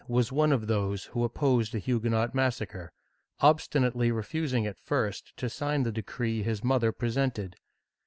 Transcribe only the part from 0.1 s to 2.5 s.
one of those who opposed a Huguenot